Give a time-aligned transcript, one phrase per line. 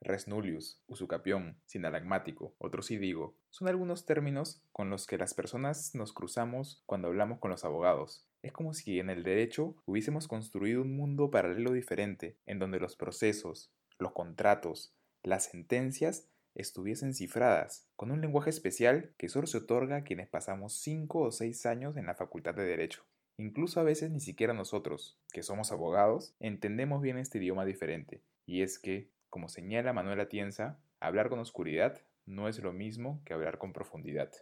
[0.00, 2.54] res nullius, usucapión, sinalagmático,
[3.00, 7.64] digo, son algunos términos con los que las personas nos cruzamos cuando hablamos con los
[7.64, 8.24] abogados.
[8.42, 12.96] Es como si en el derecho hubiésemos construido un mundo paralelo diferente, en donde los
[12.96, 19.96] procesos, los contratos, las sentencias estuviesen cifradas, con un lenguaje especial que solo se otorga
[19.96, 23.04] a quienes pasamos 5 o 6 años en la Facultad de Derecho.
[23.36, 28.62] Incluso a veces ni siquiera nosotros, que somos abogados, entendemos bien este idioma diferente, y
[28.62, 33.58] es que, como señala Manuel Atienza, hablar con oscuridad no es lo mismo que hablar
[33.58, 34.32] con profundidad.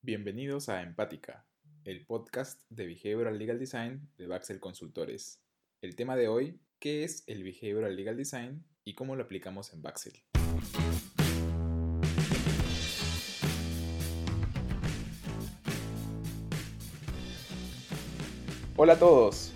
[0.00, 1.44] Bienvenidos a Empática,
[1.84, 5.42] el podcast de Behavioral Legal Design de Baxel Consultores.
[5.80, 9.82] El tema de hoy, ¿qué es el Behavioral Legal Design y cómo lo aplicamos en
[9.82, 10.14] Baxel?
[18.76, 19.52] Hola a todos,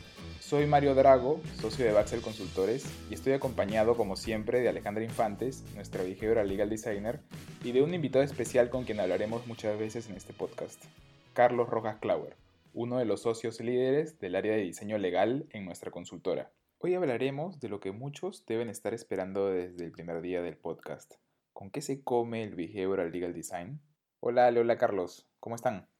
[0.52, 5.64] soy Mario Drago, socio de Baxel Consultores, y estoy acompañado como siempre de Alejandra Infantes,
[5.74, 7.20] nuestra behavioral legal designer,
[7.64, 10.84] y de un invitado especial con quien hablaremos muchas veces en este podcast,
[11.32, 12.36] Carlos Rojas Clauer,
[12.74, 16.52] uno de los socios líderes del área de diseño legal en nuestra consultora.
[16.80, 21.14] Hoy hablaremos de lo que muchos deben estar esperando desde el primer día del podcast.
[21.54, 23.80] ¿Con qué se come el behavioral legal design?
[24.20, 25.91] Hola, hola Carlos, ¿cómo están?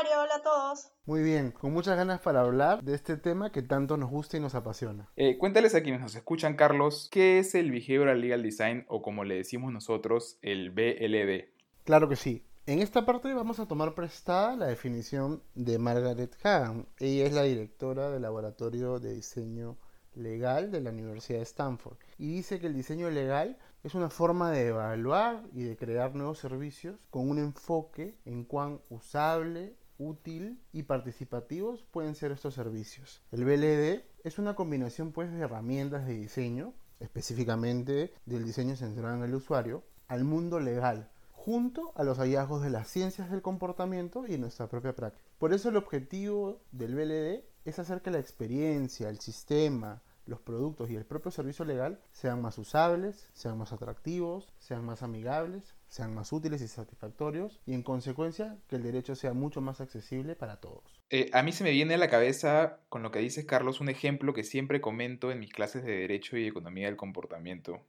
[0.00, 0.92] Hola Mario, hola a todos.
[1.04, 4.40] Muy bien, con muchas ganas para hablar de este tema que tanto nos gusta y
[4.40, 5.10] nos apasiona.
[5.16, 9.24] Eh, cuéntales a quienes nos escuchan, Carlos, ¿qué es el Behavioral Legal Design o como
[9.24, 11.50] le decimos nosotros, el BLD?
[11.84, 12.46] Claro que sí.
[12.64, 16.86] En esta parte vamos a tomar prestada la definición de Margaret Hagan.
[16.98, 19.76] Ella es la directora del Laboratorio de Diseño
[20.14, 24.50] Legal de la Universidad de Stanford y dice que el diseño legal es una forma
[24.50, 30.84] de evaluar y de crear nuevos servicios con un enfoque en cuán usable, útil y
[30.84, 33.22] participativos pueden ser estos servicios.
[33.30, 39.22] El BLD es una combinación pues de herramientas de diseño, específicamente del diseño centrado en
[39.22, 44.38] el usuario, al mundo legal, junto a los hallazgos de las ciencias del comportamiento y
[44.38, 45.24] nuestra propia práctica.
[45.38, 50.90] Por eso el objetivo del BLD es hacer que la experiencia, el sistema, los productos
[50.90, 56.14] y el propio servicio legal sean más usables, sean más atractivos, sean más amigables, sean
[56.14, 60.60] más útiles y satisfactorios y en consecuencia que el derecho sea mucho más accesible para
[60.60, 61.00] todos.
[61.10, 63.88] Eh, a mí se me viene a la cabeza con lo que dice Carlos un
[63.88, 67.84] ejemplo que siempre comento en mis clases de Derecho y Economía del Comportamiento.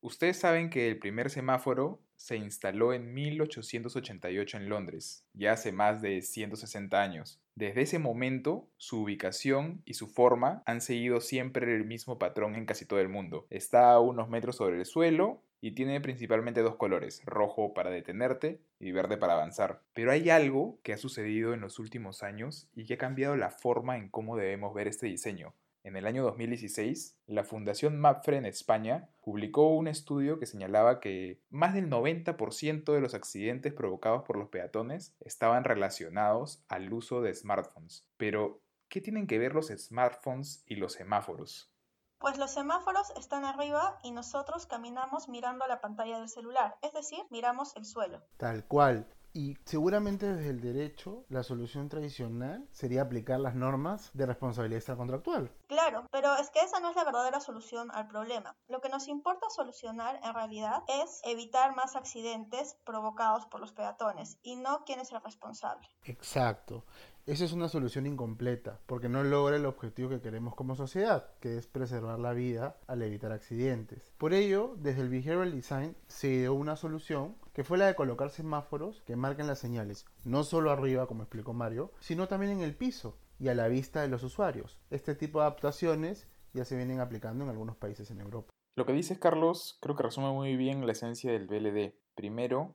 [0.00, 6.00] Ustedes saben que el primer semáforo se instaló en 1888 en Londres, ya hace más
[6.02, 7.41] de 160 años.
[7.54, 12.64] Desde ese momento, su ubicación y su forma han seguido siempre el mismo patrón en
[12.64, 13.46] casi todo el mundo.
[13.50, 18.60] Está a unos metros sobre el suelo y tiene principalmente dos colores, rojo para detenerte
[18.80, 19.82] y verde para avanzar.
[19.92, 23.50] Pero hay algo que ha sucedido en los últimos años y que ha cambiado la
[23.50, 25.54] forma en cómo debemos ver este diseño.
[25.84, 31.42] En el año 2016, la Fundación MAPFRE en España publicó un estudio que señalaba que
[31.50, 37.34] más del 90% de los accidentes provocados por los peatones estaban relacionados al uso de
[37.34, 38.06] smartphones.
[38.16, 41.72] Pero, ¿qué tienen que ver los smartphones y los semáforos?
[42.20, 47.18] Pues los semáforos están arriba y nosotros caminamos mirando la pantalla del celular, es decir,
[47.30, 48.22] miramos el suelo.
[48.36, 49.08] Tal cual.
[49.34, 55.50] Y seguramente desde el derecho la solución tradicional sería aplicar las normas de responsabilidad extracontractual.
[55.72, 58.54] Claro, pero es que esa no es la verdadera solución al problema.
[58.68, 64.36] Lo que nos importa solucionar en realidad es evitar más accidentes provocados por los peatones
[64.42, 65.88] y no quién es el responsable.
[66.04, 66.84] Exacto.
[67.24, 71.56] Esa es una solución incompleta, porque no logra el objetivo que queremos como sociedad, que
[71.56, 74.12] es preservar la vida al evitar accidentes.
[74.18, 78.28] Por ello, desde el Behavioral Design se dio una solución que fue la de colocar
[78.28, 82.76] semáforos que marquen las señales, no solo arriba, como explicó Mario, sino también en el
[82.76, 84.78] piso y a la vista de los usuarios.
[84.90, 88.52] Este tipo de adaptaciones ya se vienen aplicando en algunos países en Europa.
[88.76, 91.94] Lo que dices, Carlos, creo que resume muy bien la esencia del BLD.
[92.14, 92.74] Primero,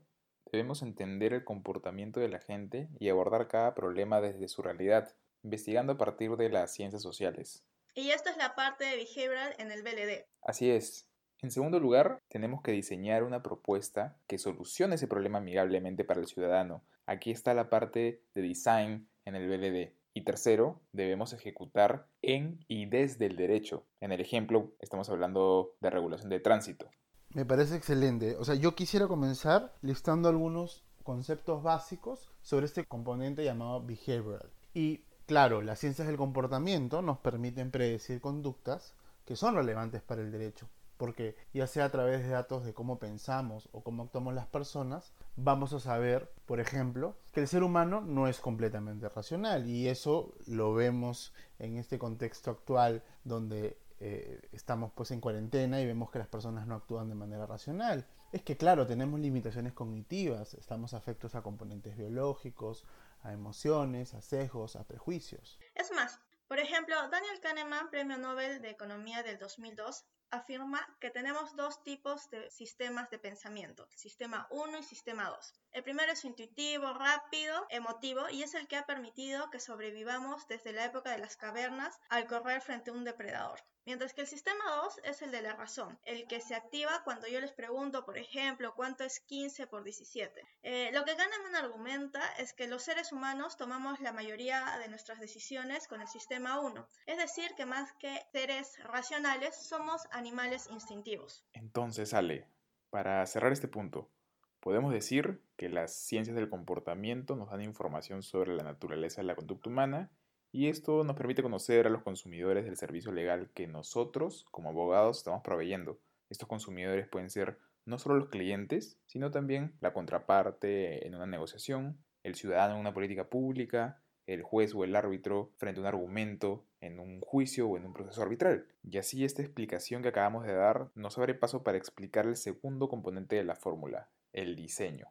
[0.51, 5.13] Debemos entender el comportamiento de la gente y abordar cada problema desde su realidad,
[5.43, 7.65] investigando a partir de las ciencias sociales.
[7.93, 10.25] Y esta es la parte de behavioral en el BLD.
[10.41, 11.09] Así es.
[11.41, 16.27] En segundo lugar, tenemos que diseñar una propuesta que solucione ese problema amigablemente para el
[16.27, 16.83] ciudadano.
[17.05, 19.93] Aquí está la parte de design en el BLD.
[20.17, 23.85] Y tercero, debemos ejecutar en y desde el derecho.
[24.01, 26.89] En el ejemplo, estamos hablando de regulación de tránsito.
[27.35, 28.35] Me parece excelente.
[28.37, 34.49] O sea, yo quisiera comenzar listando algunos conceptos básicos sobre este componente llamado behavioral.
[34.73, 40.31] Y claro, las ciencias del comportamiento nos permiten predecir conductas que son relevantes para el
[40.31, 40.67] derecho,
[40.97, 45.13] porque ya sea a través de datos de cómo pensamos o cómo actuamos las personas,
[45.35, 50.33] vamos a saber, por ejemplo, que el ser humano no es completamente racional y eso
[50.47, 56.19] lo vemos en este contexto actual donde eh, estamos pues en cuarentena y vemos que
[56.19, 58.05] las personas no actúan de manera racional.
[58.31, 62.85] Es que claro, tenemos limitaciones cognitivas, estamos afectos a componentes biológicos,
[63.23, 65.59] a emociones, a sesgos, a prejuicios.
[65.75, 71.55] Es más, por ejemplo, Daniel Kahneman, Premio Nobel de Economía del 2002, afirma que tenemos
[71.55, 75.53] dos tipos de sistemas de pensamiento, sistema 1 y sistema 2.
[75.71, 80.73] El primero es intuitivo, rápido, emotivo y es el que ha permitido que sobrevivamos desde
[80.73, 83.59] la época de las cavernas al correr frente a un depredador.
[83.87, 87.25] Mientras que el sistema 2 es el de la razón, el que se activa cuando
[87.25, 90.41] yo les pregunto, por ejemplo, cuánto es 15 por 17.
[90.63, 95.21] Eh, lo que Kahneman argumenta es que los seres humanos tomamos la mayoría de nuestras
[95.21, 101.45] decisiones con el sistema 1, es decir, que más que seres racionales somos animales instintivos.
[101.53, 102.45] Entonces, Ale,
[102.89, 104.11] para cerrar este punto,
[104.59, 109.35] podemos decir que las ciencias del comportamiento nos dan información sobre la naturaleza de la
[109.35, 110.11] conducta humana
[110.51, 115.17] y esto nos permite conocer a los consumidores del servicio legal que nosotros, como abogados,
[115.17, 115.99] estamos proveyendo.
[116.29, 121.97] Estos consumidores pueden ser no solo los clientes, sino también la contraparte en una negociación,
[122.23, 126.65] el ciudadano en una política pública, el juez o el árbitro frente a un argumento
[126.81, 128.67] en un juicio o en un proceso arbitral.
[128.83, 132.89] Y así esta explicación que acabamos de dar nos abre paso para explicar el segundo
[132.89, 135.07] componente de la fórmula, el diseño.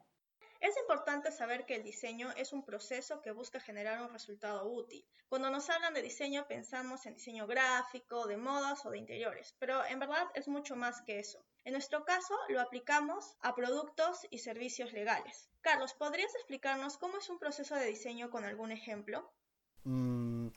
[0.59, 5.05] Es importante saber que el diseño es un proceso que busca generar un resultado útil.
[5.29, 9.85] Cuando nos hablan de diseño pensamos en diseño gráfico, de modas o de interiores, pero
[9.85, 11.45] en verdad es mucho más que eso.
[11.63, 15.49] En nuestro caso lo aplicamos a productos y servicios legales.
[15.61, 19.31] Carlos, ¿podrías explicarnos cómo es un proceso de diseño con algún ejemplo?
[19.83, 20.49] Mm,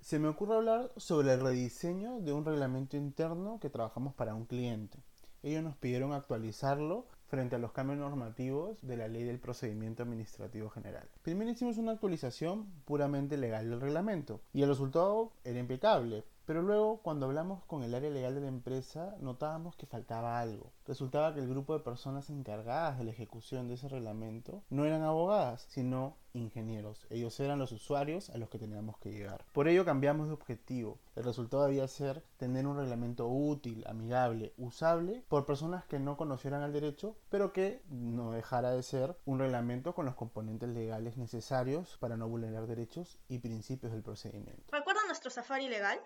[0.00, 4.46] se me ocurre hablar sobre el rediseño de un reglamento interno que trabajamos para un
[4.46, 5.02] cliente.
[5.42, 10.68] Ellos nos pidieron actualizarlo frente a los cambios normativos de la ley del procedimiento administrativo
[10.68, 11.08] general.
[11.22, 16.98] Primero hicimos una actualización puramente legal del reglamento y el resultado era impecable, pero luego,
[17.02, 20.72] cuando hablamos con el área legal de la empresa, notábamos que faltaba algo.
[20.86, 25.02] Resultaba que el grupo de personas encargadas de la ejecución de ese reglamento no eran
[25.02, 27.06] abogadas, sino ingenieros.
[27.10, 29.44] Ellos eran los usuarios a los que teníamos que llegar.
[29.52, 30.98] Por ello cambiamos de objetivo.
[31.14, 36.62] El resultado debía ser tener un reglamento útil, amigable, usable por personas que no conocieran
[36.62, 41.98] el derecho, pero que no dejara de ser un reglamento con los componentes legales necesarios
[42.00, 44.64] para no vulnerar derechos y principios del procedimiento.
[44.72, 46.00] ¿Recuerdan nuestro safari legal?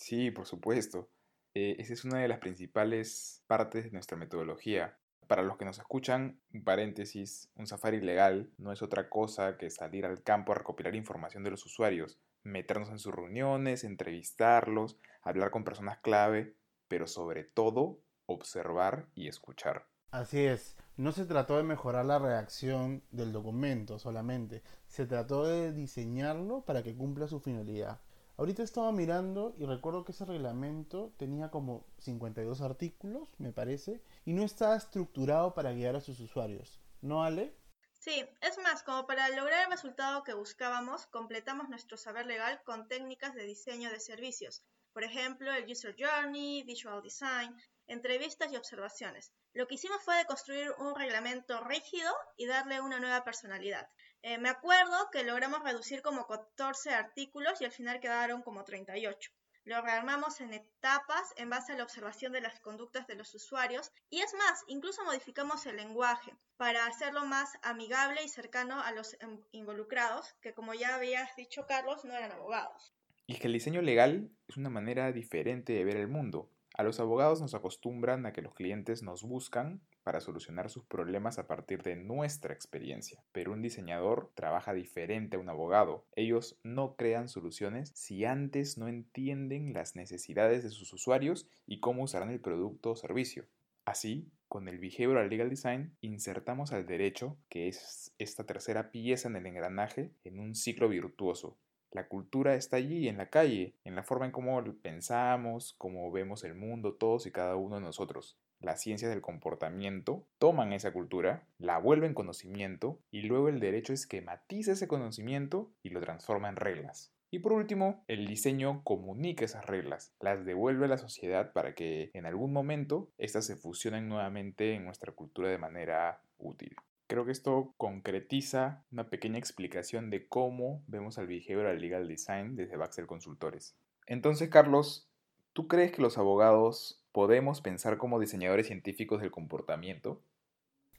[0.00, 1.10] Sí, por supuesto.
[1.54, 4.98] Eh, esa es una de las principales partes de nuestra metodología.
[5.26, 10.06] Para los que nos escuchan, paréntesis, un safari legal no es otra cosa que salir
[10.06, 15.64] al campo a recopilar información de los usuarios, meternos en sus reuniones, entrevistarlos, hablar con
[15.64, 16.56] personas clave,
[16.88, 19.86] pero sobre todo observar y escuchar.
[20.12, 25.72] Así es, no se trató de mejorar la redacción del documento solamente, se trató de
[25.74, 28.00] diseñarlo para que cumpla su finalidad.
[28.40, 34.32] Ahorita estaba mirando y recuerdo que ese reglamento tenía como 52 artículos, me parece, y
[34.32, 36.80] no estaba estructurado para guiar a sus usuarios.
[37.02, 37.54] ¿No, Ale?
[37.98, 42.88] Sí, es más, como para lograr el resultado que buscábamos, completamos nuestro saber legal con
[42.88, 44.64] técnicas de diseño de servicios.
[44.94, 47.54] Por ejemplo, el User Journey, Visual Design,
[47.90, 49.32] entrevistas y observaciones.
[49.52, 53.88] Lo que hicimos fue de construir un reglamento rígido y darle una nueva personalidad.
[54.22, 59.30] Eh, me acuerdo que logramos reducir como 14 artículos y al final quedaron como 38.
[59.64, 63.92] Lo rearmamos en etapas en base a la observación de las conductas de los usuarios
[64.08, 69.16] y es más, incluso modificamos el lenguaje para hacerlo más amigable y cercano a los
[69.20, 72.94] em, involucrados, que como ya habías dicho Carlos, no eran abogados.
[73.26, 76.50] Y es que el diseño legal es una manera diferente de ver el mundo.
[76.80, 81.38] A los abogados nos acostumbran a que los clientes nos buscan para solucionar sus problemas
[81.38, 83.22] a partir de nuestra experiencia.
[83.32, 86.06] Pero un diseñador trabaja diferente a un abogado.
[86.16, 92.04] Ellos no crean soluciones si antes no entienden las necesidades de sus usuarios y cómo
[92.04, 93.44] usarán el producto o servicio.
[93.84, 99.36] Así, con el Behavioral Legal Design insertamos al derecho, que es esta tercera pieza en
[99.36, 101.58] el engranaje, en un ciclo virtuoso,
[101.92, 106.44] la cultura está allí, en la calle, en la forma en cómo pensamos, cómo vemos
[106.44, 108.38] el mundo, todos y cada uno de nosotros.
[108.60, 114.72] Las ciencias del comportamiento toman esa cultura, la vuelven conocimiento y luego el derecho esquematiza
[114.72, 117.12] ese conocimiento y lo transforma en reglas.
[117.32, 122.10] Y por último, el diseño comunica esas reglas, las devuelve a la sociedad para que
[122.12, 126.76] en algún momento éstas se fusionen nuevamente en nuestra cultura de manera útil.
[127.10, 132.76] Creo que esto concretiza una pequeña explicación de cómo vemos al behavioral legal design desde
[132.76, 133.74] Baxel Consultores.
[134.06, 135.10] Entonces, Carlos,
[135.52, 140.22] ¿tú crees que los abogados podemos pensar como diseñadores científicos del comportamiento?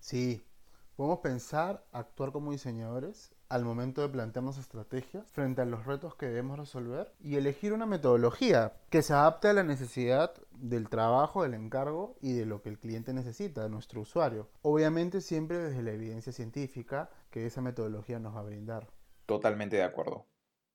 [0.01, 0.44] Sí,
[0.95, 6.27] Podemos pensar, actuar como diseñadores al momento de plantearnos estrategias frente a los retos que
[6.27, 11.53] debemos resolver y elegir una metodología que se adapte a la necesidad del trabajo, del
[11.53, 14.50] encargo y de lo que el cliente necesita, de nuestro usuario.
[14.62, 18.88] Obviamente siempre desde la evidencia científica que esa metodología nos va a brindar.
[19.25, 20.27] Totalmente de acuerdo.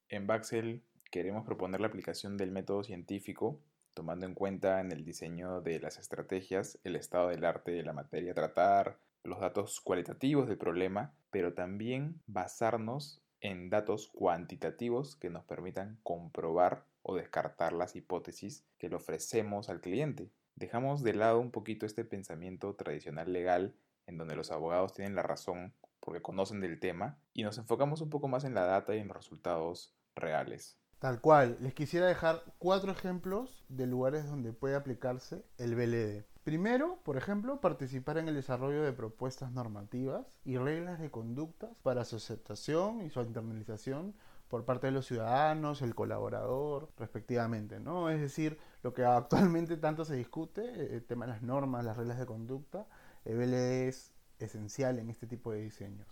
[0.09, 3.61] En Baxel queremos proponer la aplicación del método científico
[3.97, 7.93] tomando en cuenta en el diseño de las estrategias el estado del arte de la
[7.93, 15.29] materia a tratar, los datos cualitativos del problema, pero también basarnos en datos cuantitativos que
[15.29, 20.31] nos permitan comprobar o descartar las hipótesis que le ofrecemos al cliente.
[20.55, 23.75] Dejamos de lado un poquito este pensamiento tradicional legal
[24.07, 28.09] en donde los abogados tienen la razón porque conocen del tema y nos enfocamos un
[28.09, 30.77] poco más en la data y en los resultados reales.
[30.99, 36.25] Tal cual, les quisiera dejar cuatro ejemplos de lugares donde puede aplicarse el BLD.
[36.47, 42.05] Primero, por ejemplo, participar en el desarrollo de propuestas normativas y reglas de conductas para
[42.05, 44.15] su aceptación y su internalización
[44.47, 48.09] por parte de los ciudadanos, el colaborador, respectivamente, ¿no?
[48.09, 51.97] Es decir, lo que actualmente tanto se discute, eh, el tema de las normas, las
[51.97, 52.87] reglas de conducta,
[53.25, 56.07] BLD es esencial en este tipo de diseños.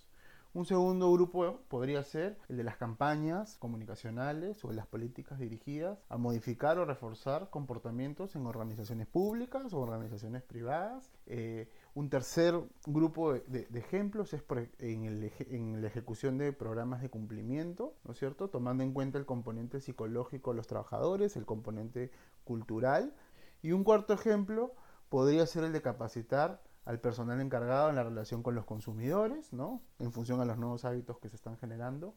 [0.55, 6.15] Un segundo grupo podría ser el de las campañas comunicacionales o las políticas dirigidas a
[6.15, 11.11] modificar o reforzar comportamientos en organizaciones públicas o organizaciones privadas.
[11.25, 14.43] Eh, un tercer grupo de, ejemplos es
[14.79, 18.49] en, en, la ejecución de programas de cumplimiento, ¿no es cierto?
[18.49, 22.11] Tomando en cuenta el componente psicológico de los trabajadores, el componente
[22.45, 23.13] cultural.
[23.61, 24.73] Y un cuarto ejemplo
[25.09, 29.81] podría ser el de capacitar al personal encargado en la relación con los consumidores, ¿no?
[29.99, 32.13] En función a los nuevos hábitos que se están generando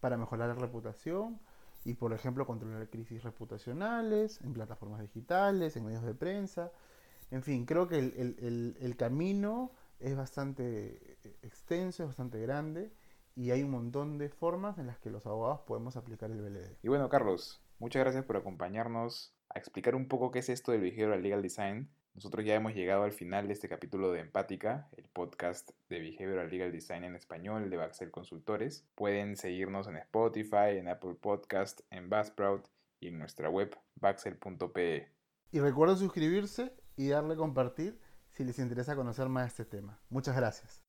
[0.00, 1.40] para mejorar la reputación
[1.84, 6.72] y, por ejemplo, controlar crisis reputacionales en plataformas digitales, en medios de prensa.
[7.30, 9.70] En fin, creo que el, camino
[10.00, 12.92] es bastante extenso, es bastante grande
[13.36, 16.76] y hay un montón de formas en las que los abogados podemos aplicar el BLD.
[16.82, 20.80] Y bueno, Carlos, muchas gracias por acompañarnos a explicar un poco qué es esto del
[20.80, 25.04] Behavioral Legal Design nosotros ya hemos llegado al final de este capítulo de Empática, el
[25.04, 28.84] podcast de Behavioral Legal Design en español de Baxel Consultores.
[28.96, 32.66] Pueden seguirnos en Spotify, en Apple Podcast, en Buzzsprout
[32.98, 35.12] y en nuestra web baxel.pe.
[35.52, 40.00] Y recuerden suscribirse y darle a compartir si les interesa conocer más este tema.
[40.10, 40.82] Muchas gracias.